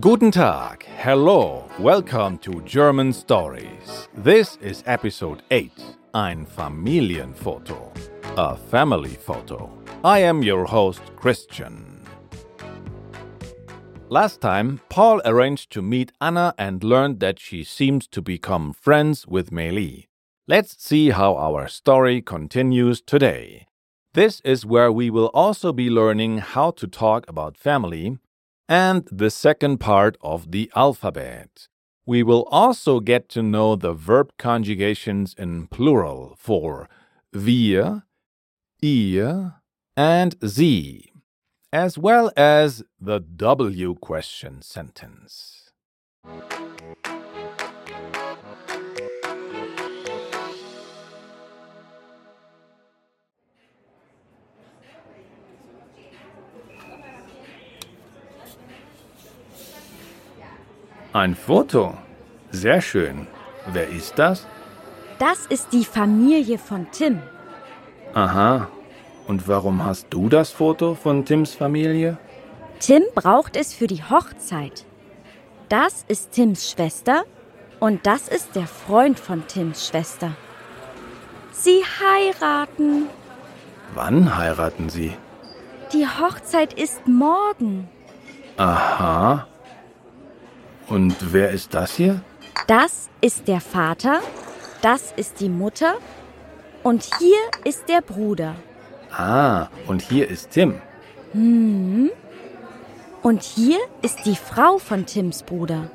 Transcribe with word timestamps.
Guten 0.00 0.30
Tag, 0.30 0.82
hello, 0.84 1.68
welcome 1.78 2.38
to 2.38 2.62
German 2.62 3.12
Stories. 3.12 4.08
This 4.14 4.56
is 4.62 4.82
episode 4.86 5.42
8, 5.50 5.70
ein 6.14 6.46
Familienfoto, 6.46 7.94
a 8.38 8.56
family 8.56 9.14
photo. 9.14 9.70
I 10.02 10.20
am 10.20 10.42
your 10.42 10.64
host, 10.64 11.02
Christian. 11.16 12.00
Last 14.08 14.40
time, 14.40 14.80
Paul 14.88 15.20
arranged 15.26 15.70
to 15.72 15.82
meet 15.82 16.12
Anna 16.18 16.54
and 16.56 16.82
learned 16.82 17.20
that 17.20 17.38
she 17.38 17.62
seems 17.62 18.06
to 18.08 18.22
become 18.22 18.72
friends 18.72 19.26
with 19.26 19.50
Meili. 19.50 20.06
Let's 20.48 20.82
see 20.82 21.10
how 21.10 21.36
our 21.36 21.68
story 21.68 22.22
continues 22.22 23.02
today. 23.02 23.66
This 24.12 24.40
is 24.40 24.66
where 24.66 24.90
we 24.90 25.08
will 25.08 25.30
also 25.32 25.72
be 25.72 25.88
learning 25.88 26.38
how 26.38 26.72
to 26.72 26.88
talk 26.88 27.24
about 27.28 27.56
family 27.56 28.18
and 28.68 29.08
the 29.12 29.30
second 29.30 29.78
part 29.78 30.16
of 30.20 30.50
the 30.50 30.68
alphabet. 30.74 31.68
We 32.06 32.24
will 32.24 32.42
also 32.50 32.98
get 32.98 33.28
to 33.30 33.42
know 33.42 33.76
the 33.76 33.92
verb 33.92 34.32
conjugations 34.36 35.32
in 35.38 35.68
plural 35.68 36.34
for 36.36 36.88
wir, 37.32 38.02
ihr, 38.82 39.54
and 39.96 40.34
sie, 40.42 41.12
as 41.72 41.96
well 41.96 42.32
as 42.36 42.82
the 43.00 43.20
W 43.20 43.94
question 43.94 44.60
sentence. 44.60 45.70
Ein 61.12 61.34
Foto. 61.34 61.94
Sehr 62.52 62.80
schön. 62.80 63.26
Wer 63.72 63.88
ist 63.88 64.16
das? 64.16 64.46
Das 65.18 65.46
ist 65.46 65.72
die 65.72 65.84
Familie 65.84 66.56
von 66.56 66.86
Tim. 66.92 67.20
Aha. 68.14 68.68
Und 69.26 69.48
warum 69.48 69.84
hast 69.84 70.06
du 70.10 70.28
das 70.28 70.50
Foto 70.50 70.94
von 70.94 71.24
Tims 71.24 71.54
Familie? 71.54 72.16
Tim 72.78 73.02
braucht 73.14 73.56
es 73.56 73.74
für 73.74 73.88
die 73.88 74.04
Hochzeit. 74.04 74.84
Das 75.68 76.04
ist 76.06 76.30
Tims 76.30 76.70
Schwester 76.70 77.24
und 77.80 78.06
das 78.06 78.28
ist 78.28 78.54
der 78.54 78.66
Freund 78.66 79.18
von 79.18 79.46
Tims 79.48 79.88
Schwester. 79.88 80.32
Sie 81.50 81.82
heiraten. 82.00 83.06
Wann 83.94 84.36
heiraten 84.38 84.88
sie? 84.88 85.12
Die 85.92 86.06
Hochzeit 86.06 86.72
ist 86.72 87.06
morgen. 87.08 87.88
Aha. 88.56 89.48
Und 90.90 91.32
wer 91.32 91.50
ist 91.50 91.72
das 91.72 91.94
hier? 91.94 92.20
Das 92.66 93.08
ist 93.20 93.46
der 93.46 93.60
Vater, 93.60 94.20
das 94.82 95.12
ist 95.12 95.38
die 95.40 95.48
Mutter 95.48 95.94
und 96.82 97.08
hier 97.20 97.38
ist 97.64 97.88
der 97.88 98.00
Bruder. 98.00 98.56
Ah, 99.12 99.68
und 99.86 100.02
hier 100.02 100.28
ist 100.28 100.50
Tim. 100.50 100.82
Hm. 101.32 102.10
Und 103.22 103.42
hier 103.42 103.78
ist 104.02 104.26
die 104.26 104.34
Frau 104.34 104.78
von 104.78 105.06
Tims 105.06 105.44
Bruder. 105.44 105.90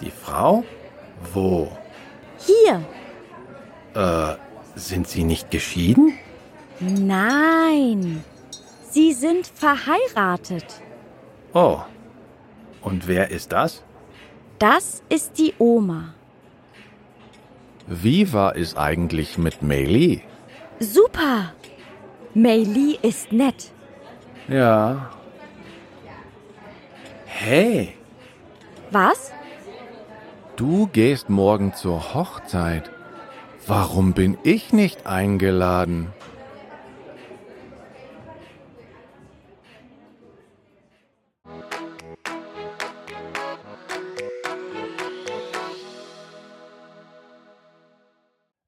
Die 0.00 0.10
Frau? 0.10 0.64
Wo? 1.34 1.70
Hier. 2.38 2.82
Äh, 3.94 4.36
sind 4.76 5.08
sie 5.08 5.24
nicht 5.24 5.50
geschieden? 5.50 6.18
Nein. 6.80 8.24
Sie 8.90 9.12
sind 9.12 9.46
verheiratet. 9.46 10.80
Oh. 11.52 11.80
Und 12.80 13.08
wer 13.08 13.30
ist 13.30 13.52
das? 13.52 13.82
Das 14.58 15.02
ist 15.08 15.38
die 15.38 15.54
Oma. 15.58 16.14
Wie 17.86 18.32
war 18.32 18.56
es 18.56 18.76
eigentlich 18.76 19.38
mit 19.38 19.62
Meili? 19.62 20.22
Super. 20.80 21.52
Meili 22.34 22.98
ist 23.02 23.32
nett. 23.32 23.70
Ja. 24.48 25.10
Hey, 27.26 27.94
Was? 28.90 29.30
du 30.56 30.86
gehst 30.86 31.28
morgen 31.28 31.74
zur 31.74 32.14
Hochzeit. 32.14 32.90
Warum 33.66 34.14
bin 34.14 34.38
ich 34.42 34.72
nicht 34.72 35.06
eingeladen? 35.06 36.12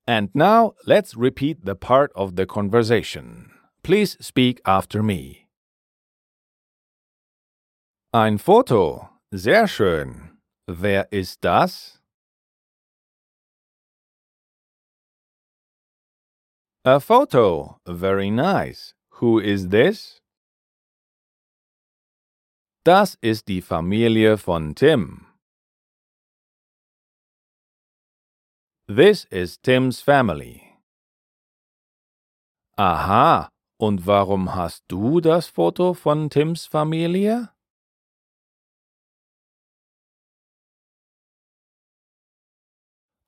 And 0.09 0.31
now 0.35 0.73
let's 0.87 1.15
repeat 1.15 1.67
the 1.67 1.75
part 1.75 2.11
of 2.17 2.35
the 2.37 2.47
conversation. 2.47 3.51
Please 3.83 4.17
speak 4.21 4.59
after 4.65 5.03
me. 5.03 5.49
Ein 8.15 8.39
Foto. 8.39 9.11
Sehr 9.35 9.69
schön. 9.69 10.31
Wer 10.67 11.09
ist 11.13 11.43
das? 11.43 11.99
A 16.87 17.01
photo. 17.01 17.77
Very 17.87 18.31
nice. 18.31 18.95
Who 19.21 19.39
is 19.39 19.69
this? 19.69 20.23
Das 22.83 23.19
ist 23.21 23.47
die 23.47 23.61
Familie 23.61 24.39
von 24.39 24.75
Tim. 24.75 25.28
This 28.91 29.26
is 29.31 29.59
Tim's 29.59 30.00
family. 30.00 30.62
Aha, 32.78 33.50
und 33.78 34.06
warum 34.06 34.54
hast 34.54 34.82
du 34.88 35.21
das 35.21 35.47
Foto 35.49 35.93
von 35.93 36.31
Tims 36.31 36.65
Familie? 36.65 37.50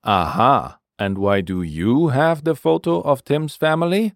Aha, 0.03 0.79
and 0.97 1.19
why 1.19 1.43
do 1.43 1.61
you 1.61 2.07
have 2.09 2.41
the 2.43 2.55
photo 2.55 2.99
of 2.99 3.23
Tims 3.23 3.55
family? 3.55 4.15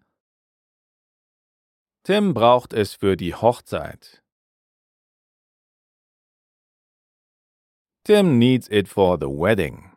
Tim 2.04 2.34
braucht 2.34 2.74
es 2.74 2.96
für 2.96 3.16
die 3.16 3.36
Hochzeit. 3.36 4.24
Tim 8.04 8.40
needs 8.40 8.68
it 8.72 8.88
for 8.88 9.20
the 9.20 9.30
wedding. 9.30 9.95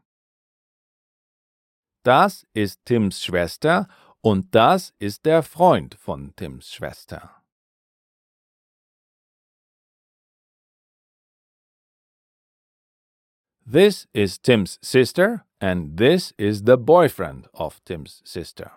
Das 2.02 2.46
ist 2.54 2.84
Tims 2.84 3.22
Schwester 3.22 3.88
und 4.20 4.54
das 4.54 4.94
ist 4.98 5.24
der 5.24 5.42
Freund 5.42 5.94
von 5.94 6.34
Tims 6.36 6.72
Schwester. 6.72 7.42
This 13.70 14.06
is 14.14 14.38
Tim's 14.38 14.78
sister 14.80 15.44
and 15.60 15.98
this 15.98 16.32
is 16.38 16.62
the 16.64 16.78
boyfriend 16.78 17.48
of 17.52 17.84
Tims 17.84 18.22
sister. 18.24 18.70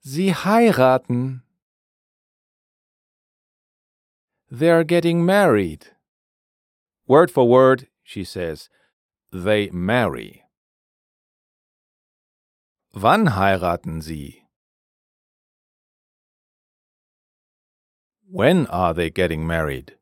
Sie 0.00 0.32
heiraten. 0.32 1.42
They're 4.50 4.84
getting 4.84 5.26
married. 5.26 5.88
Word 7.06 7.30
for 7.30 7.48
word, 7.48 7.88
she 8.02 8.24
says, 8.24 8.70
they 9.32 9.70
marry. 9.70 10.44
Wann 12.94 13.26
heiraten 13.36 14.00
sie? 14.00 14.42
When 18.30 18.66
are 18.66 18.94
they 18.94 19.10
getting 19.10 19.46
married? 19.46 19.96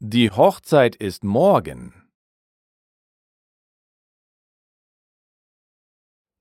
Die 0.00 0.28
Hochzeit 0.28 0.96
ist 0.96 1.22
morgen. 1.22 1.92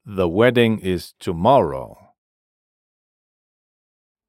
The 0.06 0.28
wedding 0.28 0.80
is 0.80 1.14
tomorrow. 1.20 1.98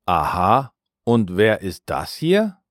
Aha, 0.07 0.73
und 1.07 1.37
wer 1.37 1.61
ist 1.63 1.85
das 1.87 2.17
hier? 2.17 2.62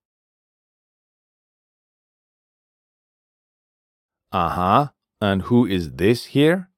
Aha, 4.32 4.94
and 5.20 5.42
who 5.42 5.66
is 5.66 5.96
this 5.96 6.32
here? 6.32 6.68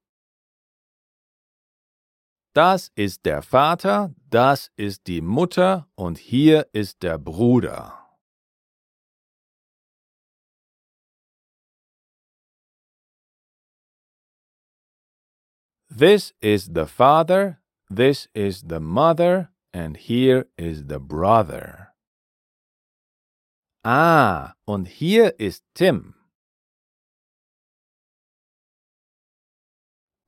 Das 2.53 2.91
ist 2.97 3.25
der 3.25 3.43
Vater, 3.43 4.13
das 4.29 4.71
ist 4.77 5.07
die 5.07 5.21
Mutter 5.21 5.87
und 5.97 6.19
hier 6.19 6.67
ist 6.73 7.03
der 7.03 7.19
Bruder. 7.19 7.93
This 15.89 16.33
is 16.41 16.71
the 16.75 16.87
father, 16.87 17.61
this 17.89 18.29
is 18.35 18.65
the 18.67 18.81
mother, 18.81 19.51
and 19.73 19.97
here 19.97 20.49
is 20.59 20.87
the 20.89 20.99
brother. 20.99 21.95
Ah, 23.85 24.55
und 24.67 24.89
hier 24.89 25.39
ist 25.39 25.63
Tim. 25.75 26.15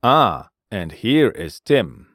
Ah, 0.03 0.49
and 0.69 0.91
here 0.91 1.29
is 1.31 1.59
Tim. 1.59 2.07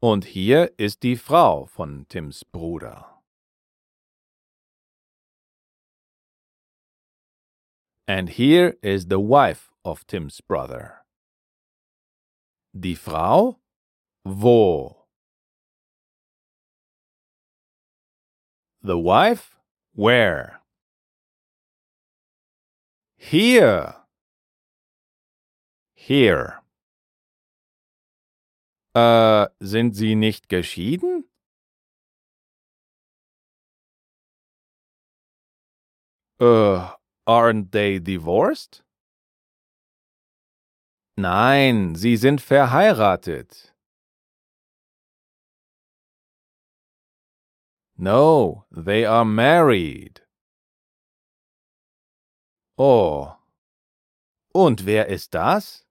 Und 0.00 0.26
hier 0.26 0.70
ist 0.78 1.00
die 1.02 1.16
Frau 1.16 1.64
von 1.64 2.06
Tims 2.08 2.44
Bruder. 2.44 3.06
And 8.06 8.28
here 8.28 8.76
is 8.82 9.06
the 9.06 9.18
wife 9.18 9.70
of 9.84 10.06
Tim's 10.06 10.40
brother. 10.40 11.04
Die 12.78 12.94
Frau? 12.94 13.58
Wo? 14.24 15.06
The 18.82 18.98
wife? 18.98 19.56
Where? 19.94 20.60
Here. 23.16 24.03
Here. 26.06 26.60
Äh, 28.94 29.46
sind 29.58 29.94
Sie 29.94 30.14
nicht 30.16 30.50
geschieden? 30.50 31.24
Äh, 36.38 36.90
aren't 37.26 37.72
they 37.72 38.00
divorced? 38.00 38.84
Nein, 41.16 41.94
sie 41.94 42.18
sind 42.18 42.42
verheiratet. 42.42 43.74
No, 47.96 48.66
they 48.70 49.06
are 49.06 49.24
married. 49.24 50.20
Oh. 52.76 53.32
Und 54.52 54.84
wer 54.84 55.08
ist 55.08 55.32
das? 55.32 55.83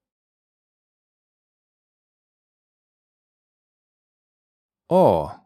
Oh. 4.96 5.40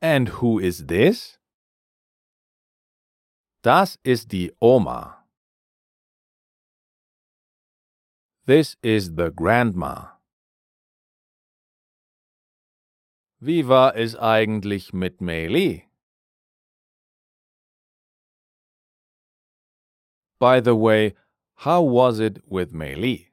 And 0.00 0.40
who 0.40 0.58
is 0.58 0.86
this? 0.86 1.36
Das 3.62 3.98
ist 4.02 4.28
die 4.32 4.50
Oma. 4.58 5.18
This 8.46 8.78
is 8.82 9.16
the 9.16 9.30
grandma. 9.30 10.12
Wie 13.38 13.68
war 13.68 13.94
es 13.94 14.16
eigentlich 14.16 14.94
mit 14.94 15.20
Meili? 15.20 15.84
By 20.38 20.60
the 20.62 20.74
way, 20.74 21.14
how 21.66 21.82
was 21.82 22.18
it 22.18 22.42
with 22.46 22.72
Meili? 22.72 23.26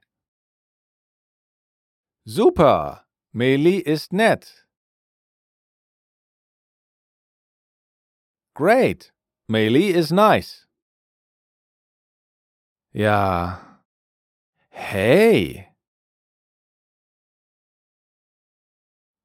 Super! 2.26 3.06
Meili 3.34 3.78
ist 3.78 4.12
nett. 4.12 4.67
Great! 8.58 9.12
Meili 9.48 9.90
is 9.94 10.10
nice. 10.10 10.66
Ja. 12.92 13.60
Hey! 14.68 15.68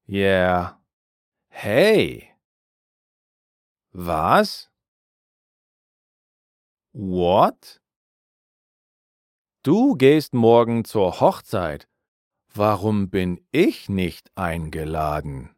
Yeah. 0.06 0.74
Hey! 1.48 2.30
Was? 3.92 4.70
What? 6.92 7.80
Du 9.64 9.96
gehst 9.96 10.32
morgen 10.32 10.84
zur 10.84 11.18
Hochzeit. 11.18 11.88
Warum 12.54 13.10
bin 13.10 13.44
ich 13.50 13.88
nicht 13.88 14.30
eingeladen? 14.36 15.53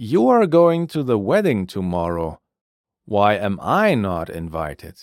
You 0.00 0.28
are 0.28 0.46
going 0.46 0.86
to 0.94 1.02
the 1.02 1.18
wedding 1.18 1.66
tomorrow. 1.66 2.38
Why 3.04 3.34
am 3.34 3.58
I 3.60 3.96
not 3.96 4.30
invited? 4.30 4.94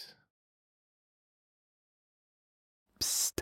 Psst. 3.03 3.42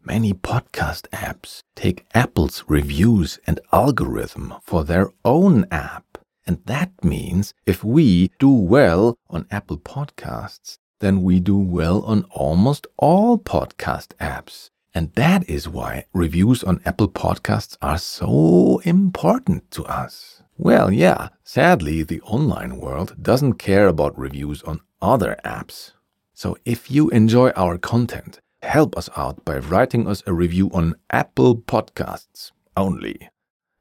Many 0.00 0.32
podcast 0.32 1.08
apps 1.08 1.64
take 1.74 2.06
Apple's 2.14 2.62
reviews 2.68 3.40
and 3.44 3.58
algorithm 3.72 4.54
for 4.62 4.84
their 4.84 5.10
own 5.24 5.66
app. 5.72 6.16
And 6.46 6.64
that 6.66 6.92
means 7.02 7.54
if 7.66 7.82
we 7.82 8.30
do 8.38 8.52
well 8.52 9.18
on 9.28 9.48
Apple 9.50 9.78
Podcasts, 9.78 10.78
then 11.00 11.24
we 11.24 11.40
do 11.40 11.58
well 11.58 12.02
on 12.02 12.22
almost 12.30 12.86
all 12.98 13.36
podcast 13.36 14.14
apps. 14.20 14.68
And 14.94 15.12
that 15.14 15.50
is 15.50 15.68
why 15.68 16.04
reviews 16.12 16.62
on 16.62 16.80
Apple 16.84 17.08
Podcasts 17.08 17.76
are 17.82 17.98
so 17.98 18.80
important 18.84 19.72
to 19.72 19.84
us. 19.86 20.43
Well, 20.56 20.92
yeah, 20.92 21.30
sadly, 21.42 22.04
the 22.04 22.20
online 22.20 22.78
world 22.78 23.16
doesn't 23.20 23.54
care 23.54 23.88
about 23.88 24.16
reviews 24.16 24.62
on 24.62 24.80
other 25.02 25.36
apps. 25.44 25.92
So 26.32 26.56
if 26.64 26.92
you 26.92 27.10
enjoy 27.10 27.50
our 27.50 27.76
content, 27.76 28.40
help 28.62 28.96
us 28.96 29.10
out 29.16 29.44
by 29.44 29.58
writing 29.58 30.06
us 30.06 30.22
a 30.28 30.32
review 30.32 30.70
on 30.72 30.94
Apple 31.10 31.56
Podcasts 31.56 32.52
only. 32.76 33.28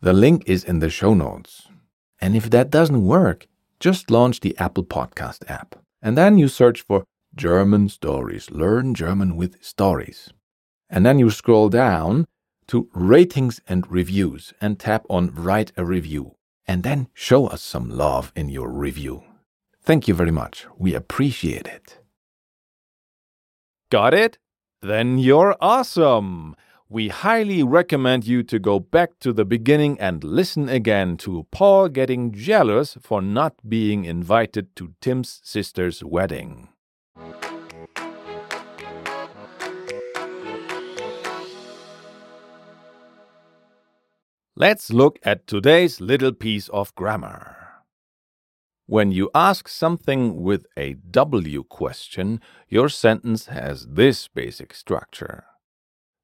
The 0.01 0.13
link 0.13 0.43
is 0.47 0.63
in 0.63 0.79
the 0.79 0.89
show 0.89 1.13
notes. 1.13 1.67
And 2.19 2.35
if 2.35 2.49
that 2.49 2.71
doesn't 2.71 3.05
work, 3.05 3.47
just 3.79 4.09
launch 4.09 4.39
the 4.39 4.57
Apple 4.57 4.83
Podcast 4.83 5.47
app. 5.47 5.75
And 6.01 6.17
then 6.17 6.39
you 6.39 6.47
search 6.47 6.81
for 6.81 7.03
German 7.35 7.87
Stories, 7.87 8.49
Learn 8.49 8.95
German 8.95 9.35
with 9.35 9.63
Stories. 9.63 10.33
And 10.89 11.05
then 11.05 11.19
you 11.19 11.29
scroll 11.29 11.69
down 11.69 12.25
to 12.67 12.89
Ratings 12.95 13.61
and 13.67 13.89
Reviews 13.91 14.53
and 14.59 14.79
tap 14.79 15.05
on 15.07 15.33
Write 15.35 15.71
a 15.77 15.85
Review 15.85 16.35
and 16.67 16.83
then 16.83 17.07
show 17.13 17.47
us 17.47 17.61
some 17.61 17.89
love 17.89 18.31
in 18.35 18.49
your 18.49 18.69
review. 18.69 19.23
Thank 19.81 20.07
you 20.07 20.13
very 20.13 20.31
much. 20.31 20.65
We 20.77 20.93
appreciate 20.93 21.67
it. 21.67 21.99
Got 23.89 24.13
it? 24.13 24.37
Then 24.81 25.17
you're 25.17 25.55
awesome! 25.61 26.55
We 26.89 27.07
highly 27.07 27.63
recommend 27.63 28.27
you 28.27 28.43
to 28.43 28.59
go 28.59 28.79
back 28.79 29.17
to 29.21 29.33
the 29.33 29.45
beginning 29.45 29.99
and 29.99 30.23
listen 30.23 30.69
again 30.69 31.17
to 31.17 31.47
Paul 31.51 31.89
getting 31.89 32.31
jealous 32.31 32.97
for 33.01 33.21
not 33.21 33.55
being 33.67 34.05
invited 34.05 34.75
to 34.75 34.93
Tim's 35.01 35.41
sister's 35.43 36.03
wedding. 36.03 36.69
Let's 44.65 44.93
look 44.93 45.19
at 45.23 45.45
today's 45.45 45.99
little 45.99 46.31
piece 46.31 46.69
of 46.69 46.95
grammar. 46.95 47.83
When 48.85 49.11
you 49.11 49.29
ask 49.35 49.67
something 49.67 50.41
with 50.41 50.65
a 50.77 50.93
W 50.93 51.65
question, 51.65 52.39
your 52.69 52.87
sentence 52.87 53.47
has 53.47 53.85
this 53.85 54.29
basic 54.29 54.73
structure. 54.73 55.43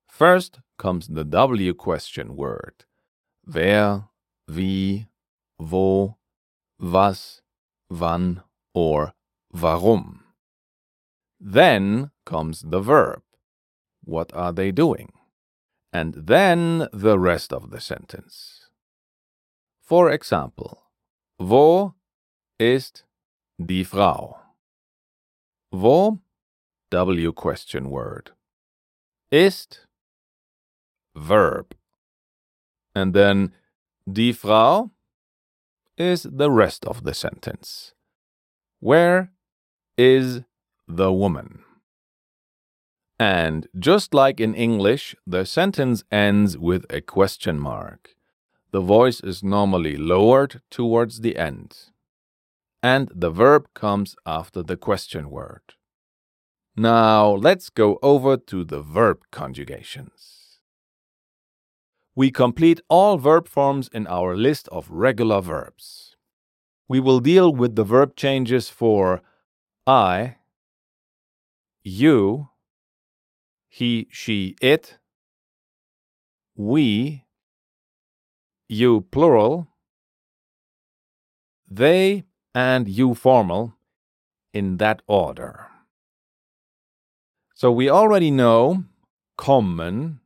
First 0.08 0.62
comes 0.77 1.10
the 1.10 1.25
W 1.25 1.74
question 1.74 2.38
word. 2.38 2.86
Wer, 3.46 4.05
wie, 4.48 5.08
wo, 5.60 6.15
was, 6.79 7.41
wann, 7.89 8.43
or 8.74 9.15
warum. 9.51 10.24
Then 11.41 12.12
comes 12.25 12.62
the 12.62 12.79
verb. 12.79 13.22
What 14.01 14.34
are 14.34 14.53
they 14.53 14.72
doing? 14.72 15.12
And 15.91 16.13
then 16.13 16.88
the 16.93 17.17
rest 17.17 17.51
of 17.51 17.72
the 17.72 17.79
sentence. 17.79 18.67
For 19.81 20.12
example, 20.12 20.84
wo 21.39 21.96
ist 22.60 23.03
die 23.58 23.84
Frau? 23.84 24.38
Wo, 25.72 26.19
W 26.91 27.31
question 27.34 27.89
word. 27.89 28.31
Ist, 29.31 29.86
verb. 31.15 31.75
And 32.96 33.13
then 33.13 33.53
die 34.12 34.31
Frau 34.31 34.91
is 35.98 36.24
the 36.24 36.50
rest 36.50 36.86
of 36.86 37.03
the 37.03 37.13
sentence. 37.13 37.93
Where 38.79 39.31
is 39.98 40.41
the 40.88 41.12
woman? 41.12 41.63
And 43.20 43.68
just 43.78 44.14
like 44.14 44.40
in 44.40 44.56
English, 44.56 45.14
the 45.28 45.46
sentence 45.46 46.04
ends 46.10 46.58
with 46.58 46.86
a 46.90 47.02
question 47.02 47.60
mark. 47.60 48.16
The 48.72 48.80
voice 48.80 49.20
is 49.20 49.44
normally 49.44 49.98
lowered 49.98 50.62
towards 50.72 51.20
the 51.20 51.38
end. 51.38 51.76
And 52.82 53.12
the 53.14 53.30
verb 53.30 53.68
comes 53.74 54.16
after 54.26 54.64
the 54.64 54.78
question 54.78 55.30
word. 55.30 55.74
Now 56.78 57.32
let's 57.32 57.70
go 57.70 58.00
over 58.02 58.38
to 58.38 58.64
the 58.64 58.82
verb 58.82 59.20
conjugations. 59.32 60.60
We 62.16 62.32
complete 62.32 62.80
all 62.90 63.18
verb 63.18 63.50
forms 63.50 63.90
in 63.92 64.08
our 64.08 64.36
list 64.36 64.70
of 64.70 64.90
regular 64.90 65.42
verbs. 65.42 66.16
We 66.88 67.00
will 67.02 67.20
deal 67.20 67.54
with 67.54 67.76
the 67.76 67.84
verb 67.84 68.16
changes 68.16 68.70
for 68.70 69.22
I, 69.86 70.38
you, 71.84 72.50
he, 73.79 74.09
she, 74.12 74.57
it, 74.62 74.98
we, 76.57 77.24
you 78.67 79.05
plural, 79.09 79.67
they, 81.65 82.25
and 82.53 82.89
you 82.89 83.15
formal 83.15 83.75
in 84.53 84.77
that 84.77 85.01
order. 85.07 85.67
So 87.55 87.71
we 87.71 87.89
already 87.89 88.31
know 88.31 88.83
kommen 89.38 90.19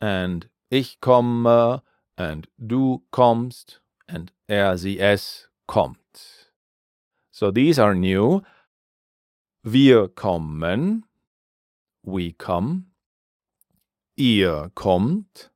and 0.00 0.48
ich 0.70 1.00
komme 1.00 1.82
and 2.16 2.46
du 2.64 3.02
kommst 3.12 3.80
and 4.08 4.30
er, 4.48 4.78
sie, 4.78 5.00
es 5.00 5.48
kommt. 5.66 6.52
So 7.32 7.50
these 7.50 7.80
are 7.80 7.96
new. 7.96 8.42
Wir 9.64 10.06
kommen, 10.06 11.02
we 12.06 12.32
come. 12.32 12.86
Ihr 14.16 14.70
kommt, 14.74 15.50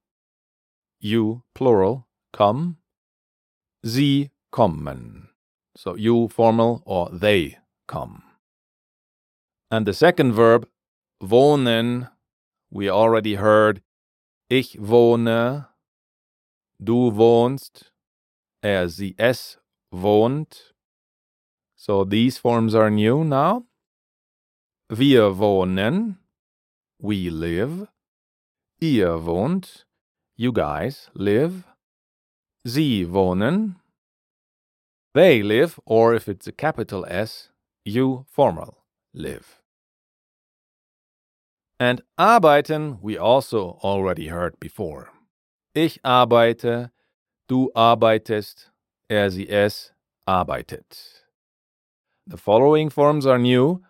you 1.00 1.42
plural, 1.54 2.06
come. 2.32 2.76
Sie 3.82 4.30
kommen. 4.52 5.28
So 5.76 5.94
you 5.94 6.28
formal 6.28 6.82
or 6.84 7.08
they 7.10 7.56
come. 7.88 8.22
And 9.70 9.86
the 9.86 9.94
second 9.94 10.32
verb, 10.34 10.68
wohnen, 11.22 12.10
we 12.70 12.90
already 12.90 13.36
heard 13.36 13.80
ich 14.50 14.76
wohne, 14.80 15.68
du 16.78 17.16
wohnst, 17.16 17.92
er, 18.62 18.88
sie, 18.88 19.14
es 19.16 19.58
wohnt. 19.92 20.74
So 21.76 22.04
these 22.04 22.36
forms 22.36 22.74
are 22.74 22.90
new 22.90 23.24
now. 23.24 23.64
Wir 24.90 25.38
wohnen, 25.38 26.19
we 27.00 27.30
live. 27.30 27.88
Ihr 28.80 29.18
wohnt, 29.24 29.84
you 30.36 30.52
guys 30.52 31.10
live. 31.14 31.64
Sie 32.66 33.06
wohnen, 33.06 33.76
they 35.14 35.42
live, 35.42 35.80
or 35.86 36.14
if 36.14 36.28
it's 36.28 36.46
a 36.46 36.52
capital 36.52 37.06
S, 37.08 37.48
you 37.84 38.26
formal 38.28 38.84
live. 39.14 39.60
And 41.78 42.02
arbeiten 42.18 42.98
we 43.00 43.16
also 43.16 43.78
already 43.82 44.28
heard 44.28 44.60
before. 44.60 45.10
Ich 45.74 45.98
arbeite, 46.04 46.90
du 47.48 47.70
arbeitest, 47.74 48.70
er, 49.08 49.30
sie, 49.30 49.48
es 49.48 49.92
arbeitet. 50.26 51.24
The 52.26 52.36
following 52.36 52.90
forms 52.90 53.24
are 53.24 53.38
new. 53.38 53.82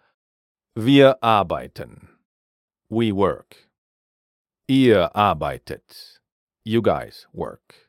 Wir 0.76 1.16
arbeiten. 1.20 2.19
We 2.90 3.12
work. 3.12 3.68
Ihr 4.68 5.10
arbeitet. 5.14 6.18
You 6.64 6.82
guys 6.82 7.26
work. 7.32 7.88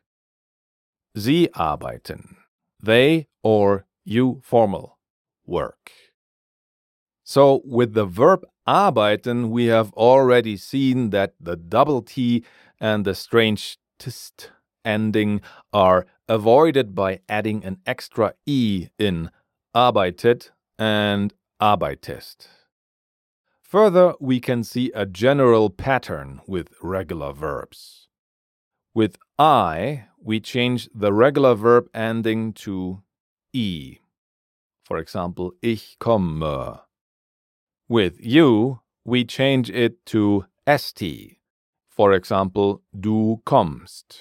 Sie 1.18 1.50
arbeiten. 1.56 2.38
They 2.80 3.28
or 3.44 3.86
you 4.06 4.42
formal 4.44 5.00
work. 5.46 5.92
So 7.24 7.62
with 7.66 7.94
the 7.94 8.06
verb 8.06 8.46
arbeiten, 8.68 9.50
we 9.50 9.66
have 9.66 9.92
already 9.94 10.56
seen 10.56 11.10
that 11.10 11.34
the 11.40 11.56
double 11.56 12.04
T 12.04 12.46
and 12.80 13.04
the 13.04 13.16
strange 13.16 13.80
tist 13.98 14.52
ending 14.86 15.42
are 15.74 16.06
avoided 16.28 16.94
by 16.94 17.22
adding 17.28 17.66
an 17.66 17.80
extra 17.88 18.36
E 18.46 18.90
in 19.00 19.32
arbeitet 19.76 20.52
and 20.78 21.34
arbeitest. 21.60 22.48
Further, 23.72 24.16
we 24.20 24.42
can 24.42 24.66
see 24.66 24.92
a 24.94 25.06
general 25.06 25.70
pattern 25.70 26.42
with 26.46 26.74
regular 26.82 27.32
verbs. 27.32 28.10
With 28.94 29.16
I, 29.40 30.08
we 30.22 30.42
change 30.42 30.90
the 30.94 31.14
regular 31.14 31.56
verb 31.56 31.88
ending 31.94 32.52
to 32.66 33.02
E. 33.54 34.00
For 34.84 34.98
example, 34.98 35.54
ich 35.62 35.96
komme. 36.02 36.82
With 37.88 38.18
you, 38.20 38.82
we 39.06 39.24
change 39.24 39.70
it 39.70 40.06
to 40.08 40.48
st. 40.68 41.38
For 41.88 42.12
example, 42.12 42.82
du 42.94 43.42
kommst. 43.46 44.18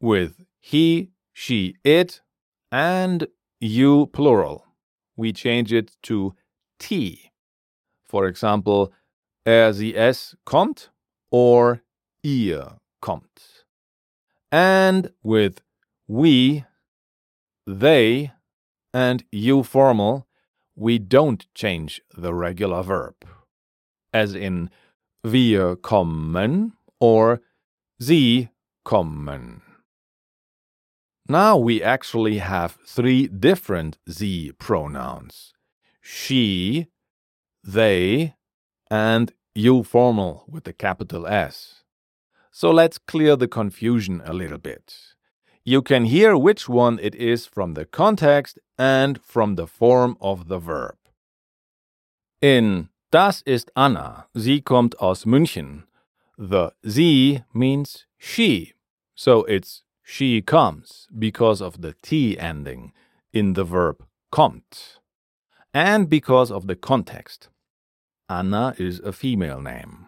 With 0.00 0.44
he, 0.58 1.10
she, 1.32 1.76
it, 1.84 2.22
and 2.72 3.28
you 3.60 4.06
plural, 4.06 4.66
we 5.16 5.32
change 5.32 5.72
it 5.72 5.96
to 6.02 6.34
t. 6.80 7.30
For 8.08 8.26
example, 8.26 8.92
er, 9.46 9.72
sie, 9.72 9.94
es 9.94 10.34
kommt 10.46 10.88
or 11.30 11.82
ihr 12.22 12.78
kommt. 13.02 13.64
And 14.50 15.12
with 15.22 15.60
we, 16.06 16.64
they, 17.66 18.32
and 18.94 19.24
you 19.30 19.62
formal, 19.62 20.26
we 20.74 20.98
don't 20.98 21.46
change 21.54 22.00
the 22.16 22.32
regular 22.32 22.82
verb, 22.82 23.14
as 24.12 24.34
in 24.34 24.70
wir 25.22 25.76
kommen 25.76 26.72
or 26.98 27.42
sie 28.00 28.48
kommen. 28.86 29.60
Now 31.28 31.58
we 31.58 31.82
actually 31.82 32.38
have 32.38 32.78
three 32.86 33.26
different 33.26 33.98
sie 34.08 34.52
pronouns 34.52 35.52
she, 36.08 36.86
they, 37.72 38.34
and 38.90 39.32
you 39.54 39.82
formal 39.82 40.44
with 40.48 40.64
the 40.64 40.72
capital 40.72 41.26
S. 41.26 41.82
So 42.50 42.70
let's 42.70 42.98
clear 42.98 43.36
the 43.36 43.48
confusion 43.48 44.22
a 44.24 44.32
little 44.32 44.58
bit. 44.58 44.94
You 45.64 45.82
can 45.82 46.06
hear 46.06 46.36
which 46.36 46.68
one 46.68 46.98
it 47.02 47.14
is 47.14 47.46
from 47.46 47.74
the 47.74 47.84
context 47.84 48.58
and 48.78 49.20
from 49.22 49.56
the 49.56 49.66
form 49.66 50.16
of 50.20 50.48
the 50.48 50.58
verb. 50.58 50.96
In 52.40 52.88
Das 53.10 53.42
ist 53.42 53.70
Anna, 53.74 54.26
sie 54.34 54.60
kommt 54.60 54.98
aus 55.00 55.24
München, 55.24 55.84
the 56.36 56.72
sie 56.84 57.42
means 57.54 58.06
she, 58.18 58.74
so 59.14 59.44
it's 59.44 59.82
she 60.02 60.42
comes 60.42 61.08
because 61.18 61.62
of 61.62 61.80
the 61.80 61.94
T 62.02 62.38
ending 62.38 62.92
in 63.32 63.54
the 63.54 63.64
verb 63.64 64.04
kommt, 64.30 64.98
and 65.72 66.08
because 66.08 66.50
of 66.50 66.66
the 66.66 66.76
context. 66.76 67.48
Anna 68.28 68.74
is 68.78 69.00
a 69.00 69.12
female 69.12 69.60
name. 69.60 70.06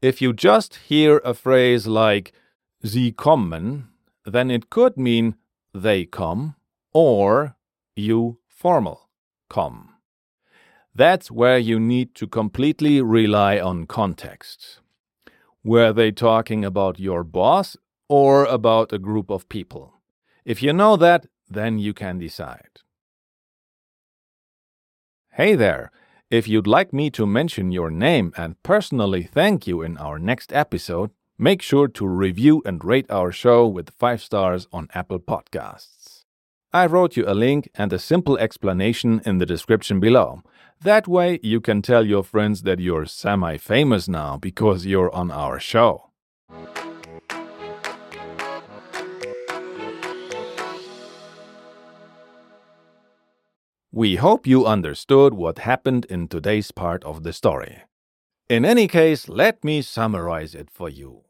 If 0.00 0.22
you 0.22 0.32
just 0.32 0.76
hear 0.88 1.18
a 1.18 1.34
phrase 1.34 1.86
like 1.86 2.32
Sie 2.82 3.12
kommen, 3.12 3.88
then 4.24 4.50
it 4.50 4.70
could 4.70 4.96
mean 4.96 5.34
they 5.74 6.06
come 6.06 6.56
or 6.92 7.56
you 7.94 8.38
formal 8.48 9.10
come. 9.50 9.94
That's 10.94 11.30
where 11.30 11.58
you 11.58 11.78
need 11.78 12.14
to 12.16 12.26
completely 12.26 13.02
rely 13.02 13.60
on 13.60 13.86
context. 13.86 14.80
Were 15.62 15.92
they 15.92 16.10
talking 16.10 16.64
about 16.64 16.98
your 16.98 17.22
boss 17.22 17.76
or 18.08 18.44
about 18.46 18.92
a 18.92 18.98
group 18.98 19.30
of 19.30 19.48
people? 19.48 20.00
If 20.44 20.62
you 20.62 20.72
know 20.72 20.96
that, 20.96 21.26
then 21.48 21.78
you 21.78 21.92
can 21.92 22.18
decide. 22.18 22.80
Hey 25.32 25.54
there! 25.54 25.92
If 26.30 26.46
you'd 26.46 26.68
like 26.68 26.92
me 26.92 27.10
to 27.10 27.26
mention 27.26 27.72
your 27.72 27.90
name 27.90 28.32
and 28.36 28.54
personally 28.62 29.24
thank 29.24 29.66
you 29.66 29.82
in 29.82 29.98
our 29.98 30.16
next 30.16 30.52
episode, 30.52 31.10
make 31.36 31.60
sure 31.60 31.88
to 31.88 32.06
review 32.06 32.62
and 32.64 32.84
rate 32.84 33.10
our 33.10 33.32
show 33.32 33.66
with 33.66 33.90
5 33.98 34.22
stars 34.22 34.68
on 34.72 34.86
Apple 34.94 35.18
Podcasts. 35.18 36.22
I 36.72 36.86
wrote 36.86 37.16
you 37.16 37.24
a 37.26 37.34
link 37.34 37.68
and 37.74 37.92
a 37.92 37.98
simple 37.98 38.38
explanation 38.38 39.20
in 39.26 39.38
the 39.38 39.46
description 39.46 39.98
below. 39.98 40.42
That 40.80 41.08
way 41.08 41.40
you 41.42 41.60
can 41.60 41.82
tell 41.82 42.06
your 42.06 42.22
friends 42.22 42.62
that 42.62 42.78
you're 42.78 43.06
semi 43.06 43.56
famous 43.56 44.06
now 44.06 44.36
because 44.36 44.86
you're 44.86 45.12
on 45.12 45.32
our 45.32 45.58
show. 45.58 46.10
We 53.92 54.16
hope 54.16 54.46
you 54.46 54.66
understood 54.66 55.34
what 55.34 55.58
happened 55.58 56.04
in 56.04 56.28
today's 56.28 56.70
part 56.70 57.02
of 57.02 57.24
the 57.24 57.32
story. 57.32 57.82
In 58.48 58.64
any 58.64 58.86
case, 58.86 59.28
let 59.28 59.64
me 59.64 59.82
summarize 59.82 60.54
it 60.54 60.70
for 60.70 60.88
you. 60.88 61.24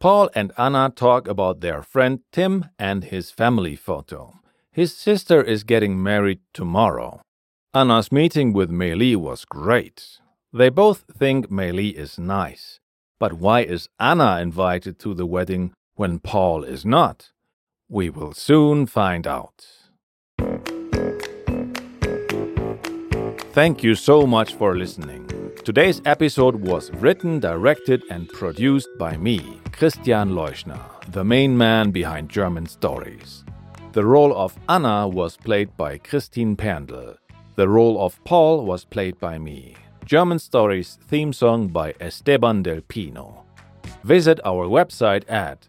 Paul 0.00 0.30
and 0.34 0.50
Anna 0.56 0.90
talk 0.94 1.28
about 1.28 1.60
their 1.60 1.82
friend 1.82 2.20
Tim 2.32 2.70
and 2.78 3.04
his 3.04 3.30
family 3.30 3.76
photo. 3.76 4.32
His 4.72 4.96
sister 4.96 5.42
is 5.42 5.64
getting 5.64 6.02
married 6.02 6.40
tomorrow. 6.54 7.20
Anna's 7.74 8.10
meeting 8.10 8.54
with 8.54 8.70
Meili 8.70 9.14
was 9.14 9.44
great. 9.44 10.18
They 10.50 10.70
both 10.70 11.04
think 11.14 11.50
Meili 11.50 11.92
is 11.92 12.18
nice. 12.18 12.80
But 13.20 13.34
why 13.34 13.60
is 13.60 13.90
Anna 14.00 14.40
invited 14.40 14.98
to 15.00 15.12
the 15.12 15.26
wedding 15.26 15.74
when 15.96 16.20
Paul 16.20 16.64
is 16.64 16.86
not? 16.86 17.32
We 17.86 18.08
will 18.08 18.32
soon 18.32 18.86
find 18.86 19.26
out. 19.26 19.66
Thank 23.58 23.82
you 23.82 23.96
so 23.96 24.24
much 24.24 24.54
for 24.54 24.76
listening. 24.76 25.26
Today's 25.64 26.00
episode 26.04 26.54
was 26.54 26.92
written, 26.92 27.40
directed, 27.40 28.04
and 28.08 28.28
produced 28.28 28.88
by 29.00 29.16
me, 29.16 29.58
Christian 29.72 30.30
Leuschner, 30.30 30.80
the 31.08 31.24
main 31.24 31.58
man 31.58 31.90
behind 31.90 32.28
German 32.28 32.66
Stories. 32.66 33.44
The 33.94 34.04
role 34.04 34.32
of 34.32 34.56
Anna 34.68 35.08
was 35.08 35.36
played 35.36 35.76
by 35.76 35.98
Christine 35.98 36.56
Perndl. 36.56 37.16
The 37.56 37.68
role 37.68 38.00
of 38.00 38.22
Paul 38.22 38.64
was 38.64 38.84
played 38.84 39.18
by 39.18 39.38
me. 39.38 39.74
German 40.04 40.38
Stories 40.38 40.96
theme 41.08 41.32
song 41.32 41.66
by 41.66 41.94
Esteban 42.00 42.62
del 42.62 42.82
Pino. 42.82 43.44
Visit 44.04 44.38
our 44.44 44.68
website 44.68 45.28
at 45.28 45.66